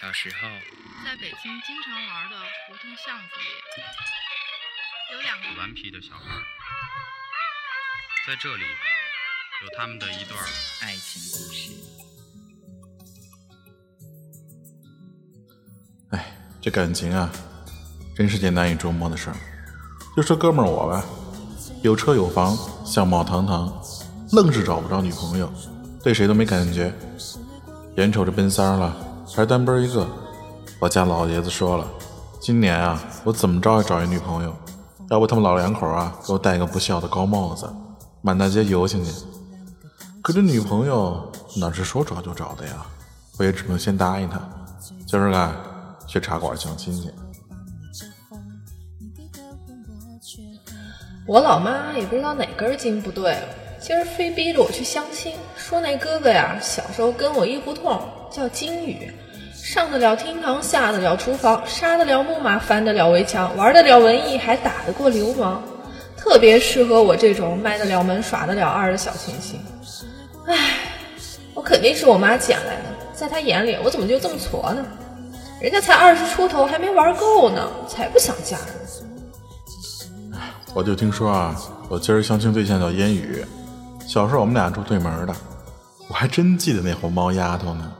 [0.00, 0.48] 小时候，
[1.04, 2.36] 在北京经常玩的
[2.66, 6.24] 胡同巷子里，有两个顽皮的小孩，
[8.26, 8.64] 在这里
[9.62, 10.36] 有他们的一段
[10.82, 11.70] 爱情故事。
[16.10, 17.30] 哎，这感情啊，
[18.16, 19.36] 真是件难以捉摸的事儿。
[20.16, 21.04] 就说哥们儿我吧，
[21.84, 23.72] 有车有房，相貌堂堂，
[24.32, 25.52] 愣是找不着女朋友，
[26.02, 26.92] 对谁都没感觉，
[27.96, 29.12] 眼瞅着奔三了。
[29.34, 30.06] 还是单奔一个，
[30.78, 31.84] 我家老爷子说了，
[32.38, 34.54] 今年啊，我怎么着也找一女朋友，
[35.10, 37.68] 要不他们老两口啊，给我戴个不孝的高帽子，
[38.22, 39.10] 满大街游行去。
[40.22, 42.86] 可这女朋友哪是说找就找的呀？
[43.36, 44.40] 我也只能先答应他，
[45.04, 45.52] 今儿个
[46.06, 47.10] 去茶馆相亲去。
[51.26, 53.36] 我老妈也不知道哪根筋不对，
[53.80, 59.10] 今儿非逼着我去相亲，说那哥哥呀，小时候跟我一胡同，叫金宇。
[59.64, 65.62] 上得了厅堂，下得了厨房，杀得了木马，翻得了围墙，玩得了文艺，还打得过流氓，
[66.18, 69.58] 特别适合我这种卖得了门、耍得了二的小清新。
[70.44, 70.76] 唉，
[71.54, 72.82] 我肯定是我妈捡来的，
[73.14, 74.84] 在她眼里，我怎么就这么矬呢？
[75.62, 80.38] 人家才二十出头，还没玩够呢，才不想嫁呢。
[80.74, 83.42] 我就听说啊，我今儿相亲对象叫烟雨，
[84.06, 85.34] 小时候我们俩住对门的，
[86.08, 87.90] 我还真记得那红毛丫头呢，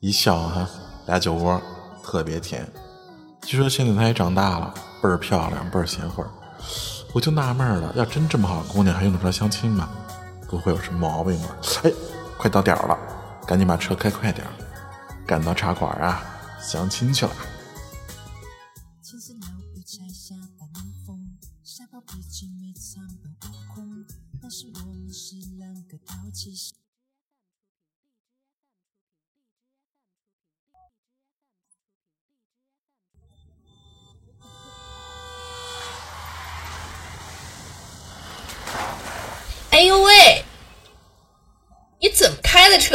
[0.00, 0.68] 一笑哈。
[1.06, 1.60] 俩酒窝
[2.02, 2.66] 特别甜，
[3.42, 6.24] 据说现在她也长大了，倍儿漂亮，倍儿贤惠。
[7.12, 9.88] 我就纳闷了，要真这么好的姑娘，还用得着相亲吗？
[10.48, 11.56] 不会有什么毛病吧？
[11.84, 11.92] 哎，
[12.36, 12.98] 快到点了，
[13.46, 14.46] 赶紧把车开快点，
[15.24, 16.22] 赶到茶馆啊，
[16.60, 17.32] 相亲去了。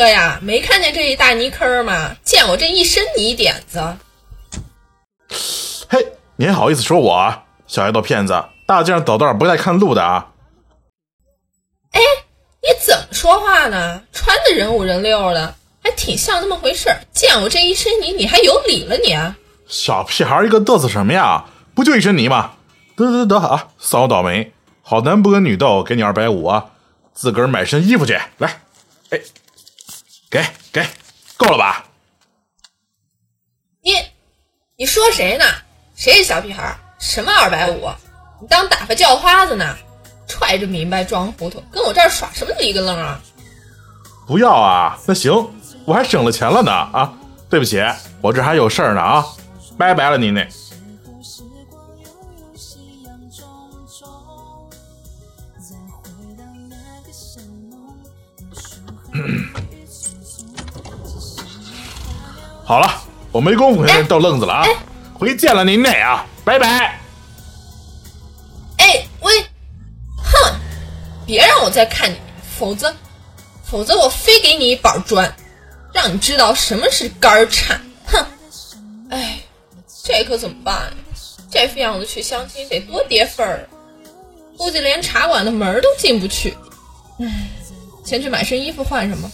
[0.02, 0.40] 么开的车呀？
[0.42, 2.16] 没看见这一大泥坑吗？
[2.24, 3.98] 见我这一身泥点子！
[5.88, 8.44] 嘿，你还好意思说我小丫头片子？
[8.66, 10.32] 大街上走道不带看路的啊！
[11.92, 12.00] 哎，
[12.62, 14.02] 你怎么说话呢？
[14.12, 19.16] 穿的人五人六的，还挺像那么回事见我这一身泥，你还有理了你？
[19.68, 21.46] 小屁孩一个嘚瑟什么呀？
[21.76, 22.54] 不就一身泥吗？
[22.96, 23.68] 得得得得啊！
[23.78, 24.54] 算我倒霉。
[24.84, 26.72] 好男不跟女斗，给你二百五啊！
[27.14, 28.62] 自个儿买身衣服去，来，
[29.10, 29.20] 哎，
[30.32, 30.88] 给给，
[31.36, 31.86] 够了吧？
[33.84, 33.92] 你
[34.78, 35.44] 你说谁呢？
[35.94, 36.74] 谁是小屁孩？
[37.00, 37.90] 什么二百五？
[38.40, 39.76] 你当打发叫花子呢？
[40.30, 43.20] 揣着明白装糊涂，跟我这儿耍什么一个愣啊？
[44.26, 44.98] 不要啊！
[45.06, 45.34] 那行，
[45.84, 47.14] 我还省了钱了呢啊！
[47.50, 47.84] 对不起，
[48.22, 49.26] 我这还有事儿呢啊！
[49.78, 50.42] 拜拜了您呢。
[62.72, 64.66] 好了，我没工夫跟人逗愣子了啊！
[65.14, 66.98] 回见了您嘞啊，拜拜。
[68.78, 69.42] 哎喂，
[70.16, 70.56] 哼，
[71.26, 72.16] 别让我再看你，
[72.58, 72.96] 否则，
[73.66, 75.36] 否则我非给你一板砖，
[75.94, 77.82] 让你知道什么是肝颤。
[78.06, 78.26] 哼，
[79.10, 79.42] 哎，
[80.06, 80.94] 这可怎么办呀？
[81.52, 83.68] 这副样子去相亲得多跌份儿，
[84.58, 86.56] 估计连茶馆的门都进不去。
[87.20, 87.50] 唉。
[88.06, 89.30] 先去买身衣服换上吧。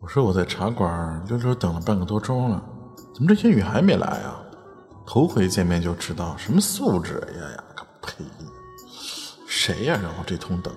[0.00, 2.62] 我说我在茶馆溜溜等了半个多钟了，
[3.14, 4.42] 怎么这烟雨还没来啊？
[5.06, 7.64] 头回见面就知道什么素质呀呀！
[8.02, 8.24] 呸！
[9.46, 9.98] 谁呀？
[10.02, 10.74] 让我这通等，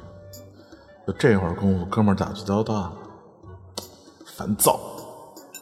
[1.05, 2.93] 就这会儿功夫，哥们儿打起交道了，
[4.25, 4.79] 烦躁，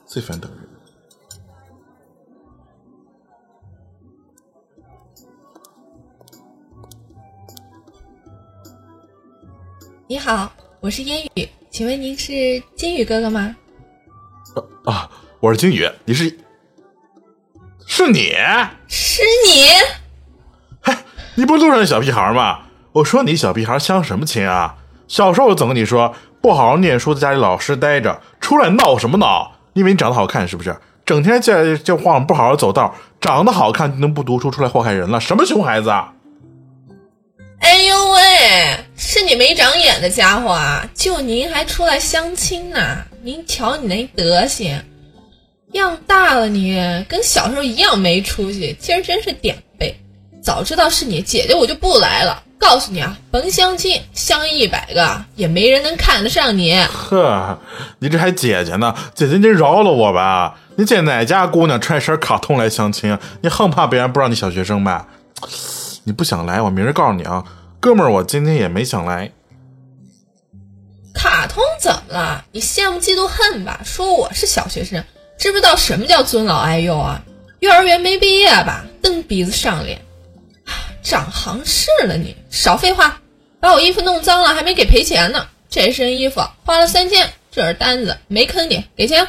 [0.06, 0.70] 最烦等人。
[10.08, 11.50] 你好，我是烟雨，
[11.80, 13.56] 请问您是金宇哥哥吗？
[14.84, 15.10] 啊啊，
[15.40, 16.38] 我是金宇，你是？
[17.88, 18.34] 是你？
[18.90, 20.94] 是你？
[21.36, 22.64] 你不路上的小屁孩吗？
[22.92, 24.76] 我说你小屁孩相什么亲啊？
[25.08, 29.54] 小时候我总跟你说，不好好念书，在家里老实待着，出来闹什么闹？
[29.72, 30.76] 因为你长得好看是不是？
[31.06, 35.18] 整天在这晃，不好好走道，长得好看就能不读书出来祸害人了？
[35.22, 35.90] 什么熊孩子？
[35.90, 36.14] 啊？
[37.62, 38.20] 哎呦喂，
[39.02, 40.86] 是你没长眼的家伙啊！
[40.94, 42.98] 就您还出来相亲呢？
[43.24, 44.78] 您瞧你那德行，
[45.72, 48.76] 样大了你跟小时候一样没出息。
[48.78, 49.98] 今儿真是点背，
[50.44, 52.44] 早知道是你姐姐，我就不来了。
[52.60, 56.78] 告诉你啊，甭相亲，相一百个也没人能看得上你。
[56.84, 57.58] 呵，
[58.00, 58.94] 你这还姐姐呢？
[59.16, 60.60] 姐姐，你饶了我吧！
[60.76, 63.18] 你见哪家姑娘穿一身卡通来相亲？
[63.42, 65.08] 你横怕别人不让你小学生吧？
[66.04, 67.42] 你不想来，我明儿告诉你啊，
[67.80, 69.32] 哥们儿，我今天也没想来。
[71.14, 72.46] 卡通怎么了？
[72.52, 73.80] 你羡慕嫉妒恨吧？
[73.86, 75.04] 说我是小学生，
[75.38, 77.22] 知不知道什么叫尊老爱幼啊？
[77.60, 78.86] 幼儿园没毕业吧？
[79.02, 80.02] 蹬鼻子上脸，
[81.02, 82.36] 长行市了你！
[82.50, 83.20] 少废话，
[83.60, 85.46] 把我衣服弄脏了还没给赔钱呢。
[85.70, 89.26] 这身衣服花了三千，这是单子，没坑你，给钱。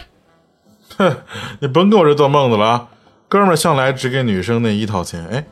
[0.96, 1.22] 哼，
[1.60, 2.88] 你甭跟我这做梦子了啊！
[3.28, 5.44] 哥们儿向来只给女生内衣掏钱，哎。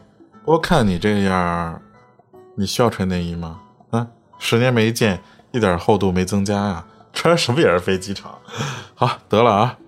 [0.44, 1.82] 我看你这样，
[2.58, 3.60] 你需要穿内衣吗？
[3.90, 4.08] 啊，
[4.40, 5.22] 十年没见，
[5.52, 8.36] 一点厚度没增加呀，穿什么也是飞机场。
[8.96, 9.78] 好，得了啊，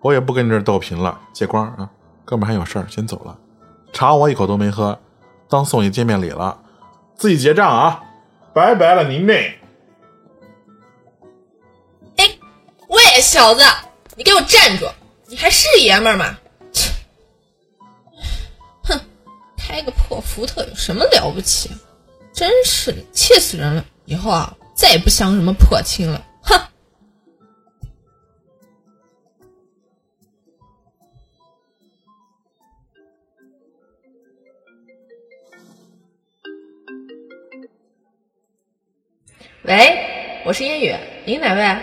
[0.00, 1.88] 我也不跟你这逗贫了，借光啊，
[2.24, 3.38] 哥们还有事儿，先走了。
[3.92, 4.98] 茶我一口都没喝，
[5.48, 6.58] 当送你见面礼了，
[7.14, 8.02] 自己结账啊，
[8.52, 9.60] 拜拜了您嘞。
[12.16, 12.24] 哎，
[12.88, 13.62] 喂，小子，
[14.16, 14.86] 你给我站住！
[15.28, 16.36] 你还是爷们儿吗？
[19.56, 21.70] 开个破福特有什么了不起？
[22.36, 23.86] 真是的，气死人了！
[24.04, 26.22] 以后啊，再也不相什么破亲了。
[26.42, 26.60] 哼！
[39.62, 40.94] 喂，我是烟雨，
[41.24, 41.82] 您哪位？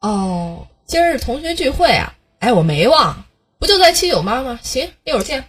[0.00, 2.12] 哦，今儿是同学聚会啊！
[2.40, 3.24] 哎，我没忘。
[3.60, 4.58] 不就在七九八吗？
[4.60, 5.44] 行，一会儿见。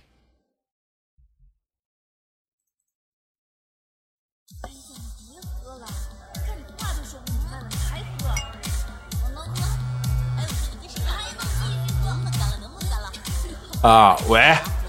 [13.81, 14.39] 啊，喂，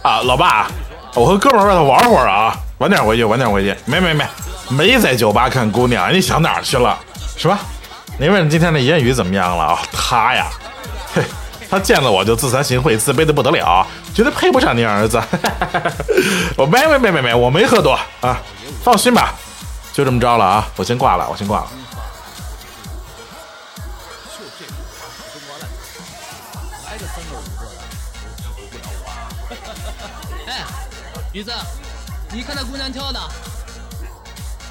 [0.02, 0.66] 啊，老爸，
[1.14, 3.74] 我和哥们儿外头玩会儿啊，晚点回去，晚点回去。
[3.86, 4.24] 没没没，
[4.68, 6.98] 没在酒吧看姑娘，你想哪儿去了？
[7.36, 7.58] 是吧？
[8.18, 9.78] 您问今天的言语怎么样了啊？
[9.92, 10.46] 他呀，
[11.14, 11.22] 嘿。
[11.70, 15.18] 他见了我就自惭形秽，自卑的不得了，觉得配不上你儿子。
[16.54, 18.38] 我没没没没没，我没喝多啊，
[18.84, 19.32] 放心吧，
[19.90, 21.66] 就这么着了啊，我先挂了，我先挂了。
[31.32, 31.50] 雨子，
[32.30, 33.20] 你看那姑娘跳的。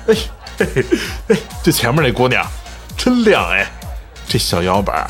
[0.07, 0.15] 哎
[0.57, 0.85] 嘿嘿
[1.29, 2.45] 哎，这前面那姑娘
[2.95, 3.65] 真亮哎，
[4.27, 5.09] 这小腰板。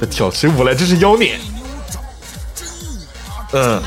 [0.00, 1.38] 这跳起舞来真是妖孽。
[3.52, 3.82] 嗯。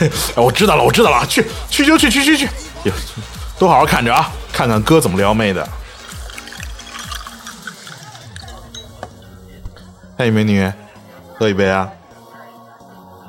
[0.00, 2.48] 哎我知道了，我知道了，去去就去，去去去，
[3.58, 5.68] 都好好看着啊，看看哥怎么撩妹的。
[10.16, 10.72] 嘿，美女，
[11.38, 11.90] 喝一杯啊。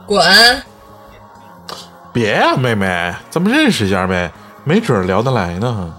[0.09, 0.63] 滚！
[2.11, 4.31] 别呀，妹妹，咱们认识一下呗，
[4.63, 5.93] 没准聊得来呢。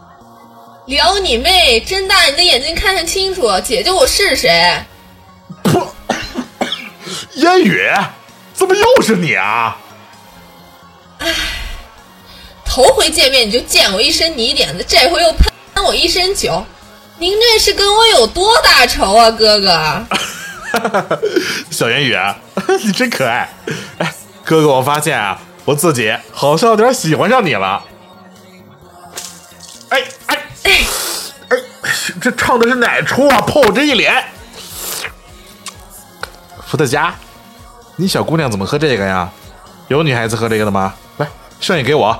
[0.87, 1.79] 聊你妹！
[1.79, 4.85] 睁大你的眼睛看看清楚，姐姐我是谁？
[5.63, 5.87] 噗！
[7.35, 7.89] 烟雨，
[8.53, 9.79] 怎么又是你啊？
[11.21, 11.33] 唉，
[12.65, 16.65] 头回见面你就溅我一身泥点子，这回又喷我一身酒，
[17.19, 20.05] 您这是跟我有多大仇啊，哥哥？
[20.73, 21.19] 哈 哈
[21.71, 22.17] 小烟雨，
[22.85, 23.49] 你真可爱。
[23.99, 27.85] 哎，哥哥，我发现啊，我自己好像有点喜欢上你了。
[29.91, 30.39] 哎哎。
[30.63, 30.87] 哎，
[31.49, 33.41] 哎，这唱的是哪出啊？
[33.41, 34.25] 泼我这一脸！
[36.67, 37.13] 伏特加，
[37.97, 39.29] 你小姑娘怎么喝这个呀？
[39.89, 40.95] 有女孩子喝这个的吗？
[41.17, 41.27] 来，
[41.61, 42.17] 剩下给我。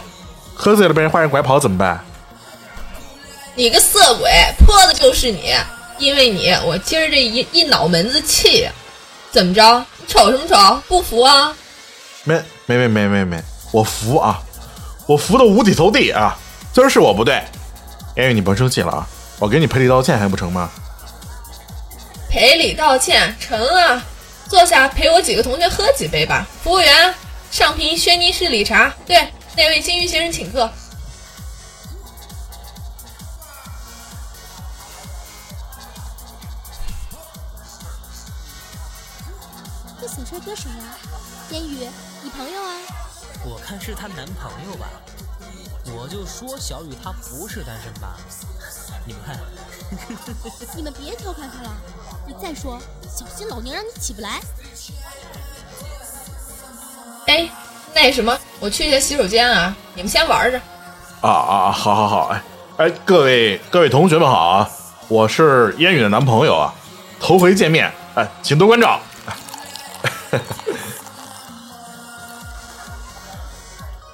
[0.55, 2.05] 喝醉了被人坏人拐跑怎么办？
[3.55, 4.31] 你个色鬼，
[4.67, 5.55] 泼的就是你！
[6.01, 8.67] 因为你，我今儿这一一脑门子气。
[9.31, 9.85] 怎么着？
[9.99, 10.83] 你瞅什么瞅？
[10.89, 11.55] 不服啊？
[12.25, 14.43] 没没没没没没，我服啊！
[15.07, 16.37] 我服的五体投地啊！
[16.73, 17.43] 今儿是我不对。
[18.17, 19.07] 言语，你甭生气了啊！
[19.39, 20.71] 我给你赔礼道歉还不成吗？
[22.29, 24.03] 赔礼道歉成啊！
[24.49, 26.47] 坐下陪我几个同学喝几杯吧。
[26.65, 27.15] 服务员，
[27.51, 28.93] 上瓶轩尼诗理茶。
[29.07, 30.69] 对，那位金鱼先生请客。
[40.01, 40.97] 这小帅哥谁呀？
[41.51, 41.87] 烟雨，
[42.23, 42.73] 你朋友啊？
[43.45, 44.87] 我看是她男朋友吧。
[45.93, 48.17] 我就说小雨她不是单身吧？
[49.05, 49.39] 你们看，
[50.75, 51.71] 你们别调侃她了。
[52.27, 52.81] 你再说，
[53.15, 54.41] 小心老娘让你起不来。
[57.27, 57.51] 哎，
[57.95, 60.59] 那什么，我去一下洗手间啊，你们先玩着。
[61.21, 62.43] 啊啊，好好好，哎
[62.79, 64.71] 哎，各位各位同学们好啊，
[65.09, 66.73] 我是烟雨的男朋友啊，
[67.21, 68.99] 头回见面，哎，请多关照。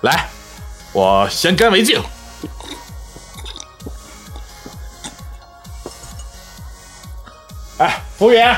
[0.06, 0.28] 来，
[0.92, 2.00] 我先干为敬。
[7.78, 8.56] 哎，服务员，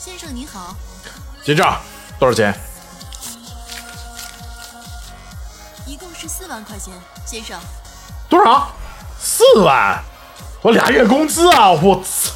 [0.00, 0.74] 先生您好，
[1.44, 1.80] 结账
[2.18, 2.52] 多少钱？
[5.86, 6.92] 一共是四万块钱，
[7.24, 7.56] 先生。
[8.28, 8.72] 多少？
[9.20, 10.02] 四万？
[10.62, 11.70] 我俩月工资啊！
[11.70, 12.32] 我操！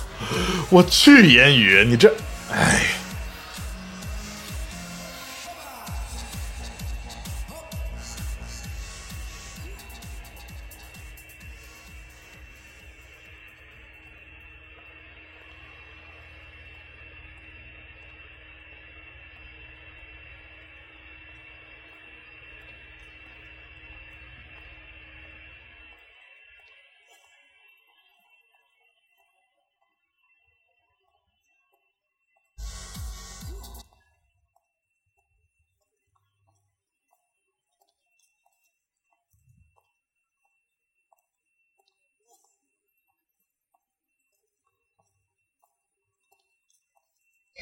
[0.71, 2.15] 我去，言语，你这，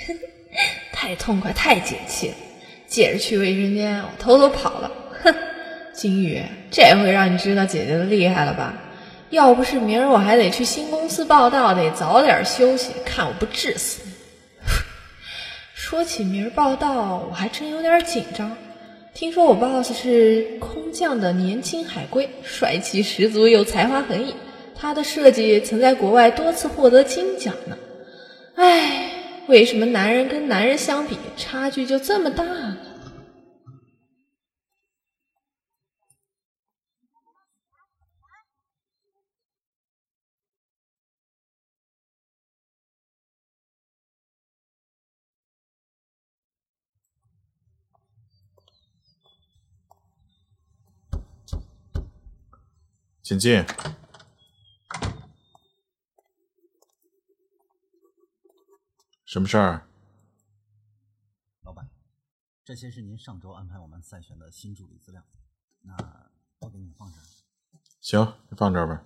[0.92, 2.34] 太痛快，太解气了！
[2.86, 4.90] 借着去卫生间，我偷偷跑了。
[5.22, 5.34] 哼，
[5.94, 8.74] 金宇，这回让你知道姐姐的厉害了吧？
[9.30, 14.12] 要不是明儿我还得去新公司报道，得早点休息，看我不治死你！
[15.74, 18.54] 说起明儿报道，我还真有点紧张。
[19.14, 24.34] 听说我 boss 是空降的年轻海归，帅气十足又才华横溢，
[24.74, 27.76] 他的设计曾在国外多次获得金奖呢。
[28.56, 29.11] 唉。
[29.48, 32.44] 为什么男人跟男人相比差距就这么大？
[53.22, 53.64] 请进。
[59.32, 59.88] 什么事儿？
[61.62, 61.88] 老板，
[62.62, 65.24] 这些是您上周安排我们赛选的新助理资料，
[65.80, 67.24] 那我给你放这儿。
[67.98, 69.02] 行，你放这儿吧。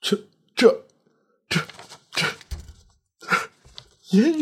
[0.00, 0.16] 这、
[0.56, 0.86] 这、
[1.50, 1.60] 这、
[2.12, 2.26] 这，
[4.16, 4.32] 烟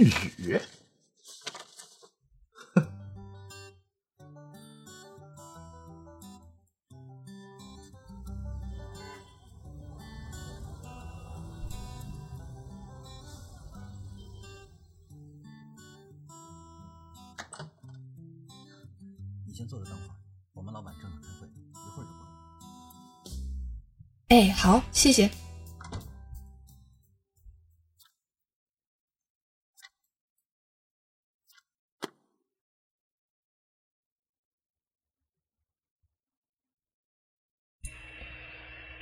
[19.51, 19.55] 雨。
[19.55, 20.11] 先坐着等会儿，
[20.53, 22.31] 我们老板正在开会，一会儿就过来。
[24.29, 25.29] 哎，好，谢谢。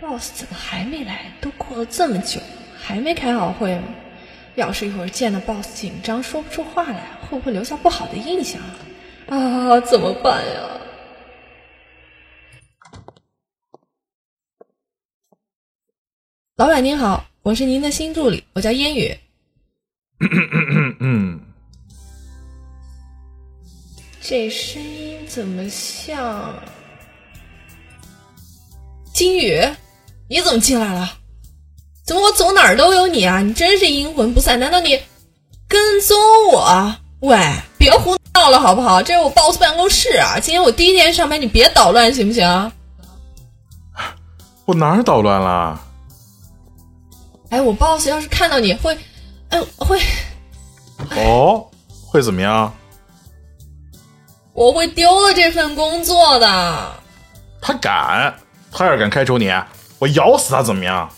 [0.01, 1.37] boss 怎么还没来？
[1.41, 2.41] 都过了这么久，
[2.77, 3.89] 还没开好会吗？
[4.55, 8.88] 要是一会儿见了 boss 紧张说不出话来，会不会留下不好的印象啊？
[9.29, 10.81] 啊，怎么办呀？
[16.57, 19.17] 老板您好，我是您的新助理，我叫烟雨。
[21.01, 21.41] 嗯，
[24.21, 26.55] 这声音怎么像
[29.15, 29.63] 金宇？
[30.29, 31.19] 你怎么进来了？
[32.05, 33.41] 怎么我走哪儿都有你啊？
[33.41, 34.59] 你真是阴魂不散！
[34.59, 35.01] 难道你
[35.69, 36.19] 跟踪
[36.51, 36.97] 我？
[37.21, 37.39] 喂，
[37.79, 39.03] 别胡闹了好不好？
[39.03, 40.39] 这是我 boss 办公室啊！
[40.41, 42.73] 今天我第一天上班，你别捣乱行不行？
[44.65, 45.81] 我哪儿捣乱了？
[47.51, 48.97] 哎，我 boss 要是看到你会，
[49.49, 49.99] 哎会，
[51.17, 51.67] 哦，
[52.07, 52.73] 会怎么样？
[54.53, 56.93] 我会丢了这份工作的。
[57.61, 58.35] 他敢，
[58.71, 59.51] 他要是敢开除你，
[59.99, 61.09] 我咬死他怎么样？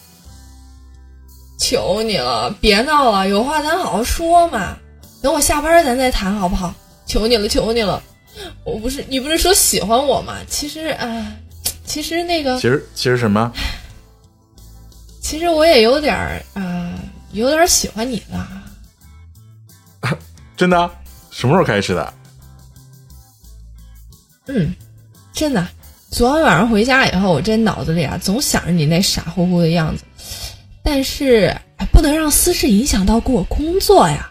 [1.59, 4.77] 求你了，别闹了，有话咱好好说嘛。
[5.23, 6.73] 等我下班咱再谈好不好？
[7.11, 8.01] 求你了，求你了！
[8.63, 10.37] 我不是你不是说喜欢我吗？
[10.47, 11.37] 其实啊，
[11.85, 13.53] 其实那个，其实其实什么？
[15.21, 16.95] 其实我也有点儿啊，
[17.33, 18.49] 有点喜欢你了。
[20.57, 20.89] 真的？
[21.33, 22.15] 什么时候开始的？
[24.47, 24.73] 嗯，
[25.33, 25.67] 真的。
[26.13, 30.05] 昨天晚上回家以后，我这脑子里啊，总想着你那傻乎乎的样子。
[30.85, 31.53] 但是，
[31.93, 34.31] 不能让私事影响到过工作呀。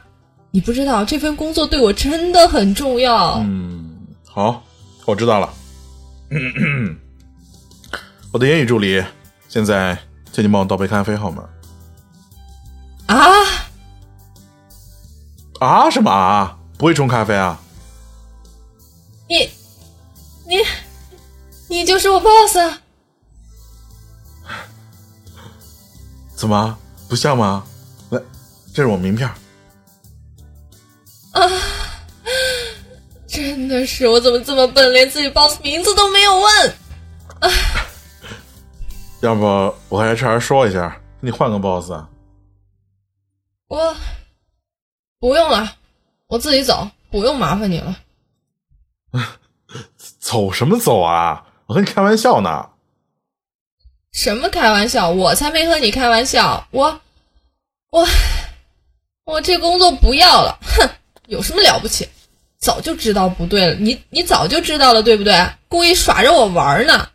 [0.51, 3.37] 你不知道这份工作对我真的很重要。
[3.39, 4.63] 嗯，好，
[5.05, 5.53] 我知道了。
[8.31, 9.03] 我的言语助理，
[9.47, 9.97] 现在
[10.31, 11.43] 请你帮我倒杯咖啡好吗？
[13.07, 13.25] 啊？
[15.59, 15.89] 啊？
[15.89, 16.57] 什么啊？
[16.77, 17.59] 不会冲咖啡啊？
[19.27, 19.49] 你，
[20.47, 20.57] 你，
[21.67, 22.57] 你就是我 boss？
[26.35, 26.75] 怎么
[27.07, 27.63] 不像吗？
[28.09, 28.19] 来，
[28.73, 29.29] 这是我名片。
[31.39, 31.51] 啊！
[33.27, 36.69] 真的是我怎么这么笨，连自己 boss 名字都没有问？
[37.41, 37.49] 啊！
[39.21, 39.43] 要不
[39.89, 40.89] 我和 HR 说一下，
[41.21, 42.09] 给你换个 boss 啊？
[43.67, 43.95] 我
[45.19, 45.75] 不用了，
[46.27, 47.97] 我自己走，不用麻烦你了。
[50.19, 51.45] 走什么走啊？
[51.67, 52.69] 我和你开玩笑呢。
[54.11, 55.09] 什么开玩笑？
[55.09, 56.67] 我才没和你开玩笑。
[56.71, 56.99] 我
[57.91, 58.07] 我
[59.25, 60.57] 我这工作不要了。
[60.61, 60.89] 哼，
[61.29, 62.07] 有什么了不起？
[62.57, 63.75] 早就知道不对了。
[63.75, 65.33] 你你早就知道了，对不对？
[65.69, 67.07] 故意耍着我玩呢。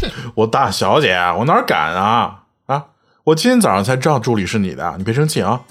[0.00, 0.08] 哼！
[0.36, 2.86] 我大小姐，我哪敢啊啊！
[3.24, 5.62] 我今天早上才知道助理是你的，你别生气啊。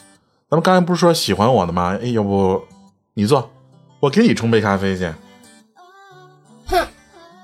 [0.50, 1.98] 咱们刚才不是说喜欢我的吗？
[2.02, 2.62] 哎，要不
[3.14, 3.50] 你坐，
[4.02, 5.14] 我给你冲杯咖啡去。
[6.66, 6.86] 哼，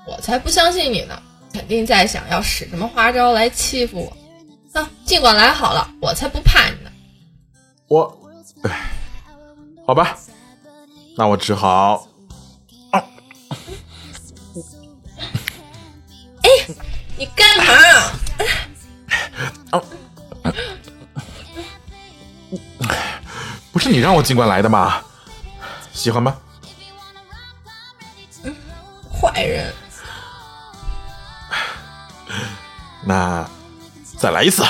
[0.06, 1.22] 我才不相信你呢，
[1.54, 4.78] 肯定在想要使什么花招来欺负我。
[4.78, 6.90] 啊，尽管来好了，我才不怕你呢。
[7.88, 8.18] 我，
[8.64, 8.90] 哎，
[9.86, 10.16] 好吧，
[11.16, 12.08] 那我只好。
[16.42, 16.50] 哎，
[17.16, 17.64] 你干嘛？
[23.70, 25.02] 不是你让我尽管来的吗？
[25.92, 26.36] 喜欢吗？
[29.12, 29.74] 坏人。
[33.04, 33.48] 那
[34.16, 34.64] 再来一次。